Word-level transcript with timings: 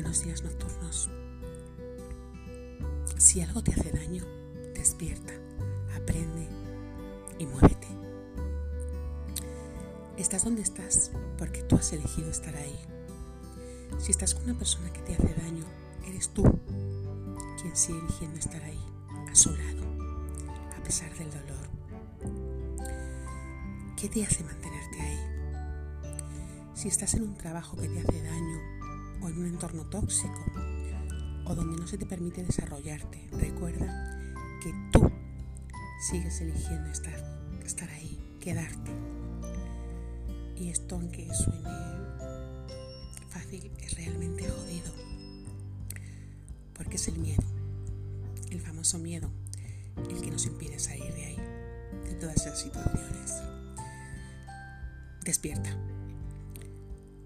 Buenos 0.00 0.22
días 0.22 0.44
nocturnos. 0.44 1.10
Si 3.16 3.40
algo 3.40 3.64
te 3.64 3.72
hace 3.72 3.90
daño, 3.90 4.24
despierta, 4.72 5.32
aprende 5.96 6.48
y 7.40 7.46
muévete. 7.46 7.88
Estás 10.16 10.44
donde 10.44 10.62
estás 10.62 11.10
porque 11.36 11.64
tú 11.64 11.74
has 11.74 11.92
elegido 11.92 12.30
estar 12.30 12.54
ahí. 12.54 12.78
Si 13.98 14.12
estás 14.12 14.36
con 14.36 14.44
una 14.44 14.56
persona 14.56 14.92
que 14.92 15.00
te 15.00 15.14
hace 15.14 15.34
daño, 15.34 15.64
eres 16.06 16.28
tú 16.28 16.44
quien 17.60 17.76
sigue 17.76 17.98
eligiendo 17.98 18.38
estar 18.38 18.62
ahí, 18.62 18.80
a 19.28 19.34
su 19.34 19.50
lado, 19.50 19.82
a 20.78 20.82
pesar 20.84 21.12
del 21.18 21.28
dolor. 21.28 21.68
¿Qué 23.96 24.08
te 24.08 24.24
hace 24.24 24.44
mantenerte 24.44 25.00
ahí? 25.00 25.18
Si 26.74 26.86
estás 26.86 27.14
en 27.14 27.24
un 27.24 27.34
trabajo 27.34 27.76
que 27.76 27.88
te 27.88 27.98
hace 27.98 28.22
daño, 28.22 28.77
o 29.20 29.28
en 29.28 29.38
un 29.38 29.46
entorno 29.46 29.84
tóxico 29.86 30.44
o 31.48 31.54
donde 31.54 31.80
no 31.80 31.86
se 31.86 31.96
te 31.96 32.06
permite 32.06 32.44
desarrollarte, 32.44 33.26
recuerda 33.32 34.20
que 34.62 34.72
tú 34.92 35.10
sigues 35.98 36.40
eligiendo 36.40 36.90
estar, 36.90 37.90
ahí, 37.90 38.36
quedarte. 38.40 38.90
Y 40.56 40.68
esto, 40.68 40.96
aunque 40.96 41.32
suene 41.32 41.70
fácil, 43.30 43.70
es 43.78 43.96
realmente 43.96 44.48
jodido. 44.48 44.92
Porque 46.74 46.96
es 46.96 47.08
el 47.08 47.18
miedo, 47.18 47.42
el 48.50 48.60
famoso 48.60 48.98
miedo, 48.98 49.30
el 50.10 50.20
que 50.20 50.30
nos 50.30 50.46
impide 50.46 50.78
salir 50.78 51.12
de 51.14 51.24
ahí, 51.24 51.38
de 52.04 52.14
todas 52.14 52.36
esas 52.36 52.58
situaciones. 52.58 53.34
Despierta. 55.24 55.97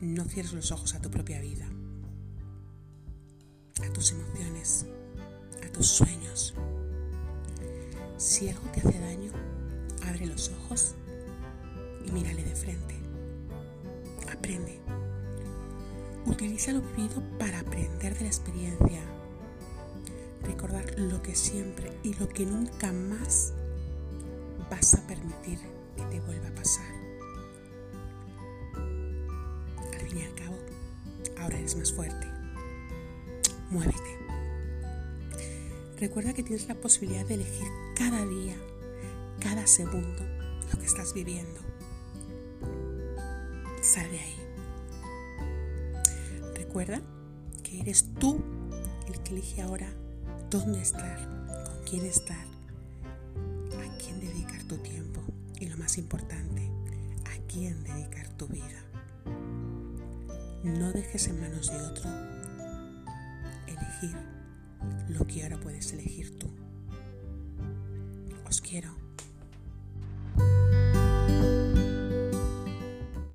No 0.00 0.24
cierres 0.26 0.52
los 0.52 0.70
ojos 0.70 0.94
a 0.94 1.00
tu 1.00 1.10
propia 1.10 1.40
vida, 1.40 1.66
a 3.84 3.92
tus 3.92 4.12
emociones, 4.12 4.86
a 5.66 5.72
tus 5.72 5.88
sueños. 5.88 6.54
Si 8.16 8.48
algo 8.48 8.62
te 8.70 8.78
hace 8.78 8.96
daño, 9.00 9.32
abre 10.06 10.26
los 10.26 10.50
ojos 10.50 10.94
y 12.06 12.12
mírale 12.12 12.44
de 12.44 12.54
frente. 12.54 12.94
Aprende. 14.32 14.78
Utiliza 16.26 16.70
lo 16.72 16.80
vivido 16.80 17.20
para 17.36 17.58
aprender 17.58 18.14
de 18.14 18.20
la 18.20 18.28
experiencia. 18.28 19.00
Recordar 20.44 20.96
lo 20.96 21.20
que 21.22 21.34
siempre 21.34 21.92
y 22.04 22.14
lo 22.14 22.28
que 22.28 22.46
nunca 22.46 22.92
más 22.92 23.52
vas 24.70 24.94
a 24.94 25.04
permitir 25.08 25.58
que 25.96 26.04
te 26.04 26.20
vuelva 26.20 26.48
a 26.50 26.54
pasar. 26.54 26.87
Ahora 31.48 31.60
eres 31.60 31.76
más 31.76 31.92
fuerte. 31.92 32.26
Muévete. 33.70 34.18
Recuerda 35.96 36.34
que 36.34 36.42
tienes 36.42 36.68
la 36.68 36.74
posibilidad 36.74 37.24
de 37.24 37.34
elegir 37.34 37.66
cada 37.96 38.24
día, 38.26 38.54
cada 39.40 39.66
segundo, 39.66 40.22
lo 40.70 40.78
que 40.78 40.84
estás 40.84 41.14
viviendo. 41.14 41.60
Sal 43.80 44.10
de 44.10 44.18
ahí. 44.18 44.36
Recuerda 46.54 47.00
que 47.62 47.80
eres 47.80 48.04
tú 48.20 48.42
el 49.06 49.18
que 49.22 49.32
elige 49.32 49.62
ahora 49.62 49.88
dónde 50.50 50.82
estar, 50.82 51.18
con 51.64 51.82
quién 51.88 52.04
estar, 52.04 52.46
a 52.46 53.96
quién 53.96 54.20
dedicar 54.20 54.62
tu 54.64 54.76
tiempo 54.76 55.22
y 55.58 55.66
lo 55.66 55.78
más 55.78 55.96
importante, 55.96 56.70
a 57.24 57.38
quién 57.50 57.82
dedicar 57.84 58.28
tu 58.36 58.48
vida. 58.48 58.87
No 60.76 60.92
dejes 60.92 61.28
en 61.28 61.40
manos 61.40 61.70
de 61.72 61.80
otro 61.80 62.10
elegir 63.66 64.16
lo 65.08 65.26
que 65.26 65.42
ahora 65.42 65.58
puedes 65.58 65.92
elegir 65.92 66.38
tú. 66.38 66.50
Os 68.46 68.60
quiero. 68.60 69.07